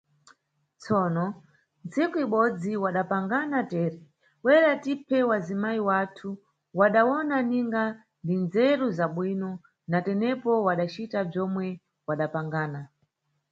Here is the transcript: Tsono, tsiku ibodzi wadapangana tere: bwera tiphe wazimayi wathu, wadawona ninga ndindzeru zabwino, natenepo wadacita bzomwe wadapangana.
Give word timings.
Tsono, 0.81 1.25
tsiku 1.91 2.17
ibodzi 2.25 2.71
wadapangana 2.83 3.59
tere: 3.71 3.99
bwera 4.41 4.71
tiphe 4.83 5.17
wazimayi 5.29 5.81
wathu, 5.87 6.29
wadawona 6.79 7.37
ninga 7.49 7.83
ndindzeru 8.23 8.87
zabwino, 8.97 9.51
natenepo 9.91 10.51
wadacita 10.67 11.19
bzomwe 11.29 11.65
wadapangana. 12.07 12.81